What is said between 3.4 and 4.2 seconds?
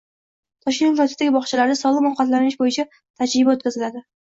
o‘tkaziladi